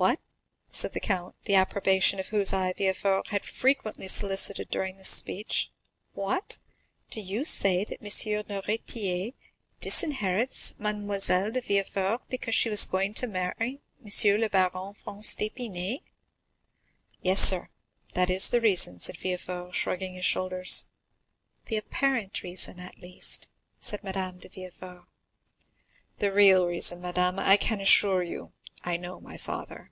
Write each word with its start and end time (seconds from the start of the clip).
"What?" 0.00 0.20
said 0.70 0.92
the 0.92 1.00
count, 1.00 1.34
the 1.46 1.56
approbation 1.56 2.20
of 2.20 2.28
whose 2.28 2.52
eye 2.52 2.72
Villefort 2.72 3.28
had 3.28 3.44
frequently 3.44 4.06
solicited 4.06 4.70
during 4.70 4.96
this 4.96 5.08
speech. 5.08 5.72
"What? 6.12 6.58
Do 7.10 7.20
you 7.20 7.44
say 7.44 7.82
that 7.82 8.00
M. 8.00 8.06
Noirtier 8.48 9.32
disinherits 9.80 10.78
Mademoiselle 10.78 11.50
de 11.50 11.60
Villefort 11.60 12.20
because 12.28 12.54
she 12.54 12.68
is 12.68 12.84
going 12.84 13.12
to 13.14 13.26
marry 13.26 13.80
M. 14.00 14.38
le 14.40 14.48
Baron 14.48 14.94
Franz 14.94 15.34
d'Épinay?" 15.34 16.02
"Yes, 17.22 17.40
sir, 17.40 17.68
that 18.14 18.30
is 18.30 18.50
the 18.50 18.60
reason," 18.60 19.00
said 19.00 19.16
Villefort, 19.16 19.74
shrugging 19.74 20.14
his 20.14 20.24
shoulders. 20.26 20.86
"The 21.64 21.76
apparent 21.78 22.44
reason, 22.44 22.78
at 22.78 23.00
least," 23.00 23.48
said 23.80 24.04
Madame 24.04 24.38
de 24.38 24.48
Villefort. 24.48 25.06
"The 26.18 26.30
real 26.32 26.66
reason, 26.66 27.00
madame, 27.00 27.40
I 27.40 27.56
can 27.56 27.80
assure 27.80 28.22
you; 28.22 28.52
I 28.84 28.96
know 28.96 29.18
my 29.20 29.36
father." 29.36 29.90